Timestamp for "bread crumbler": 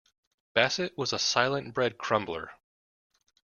1.75-2.53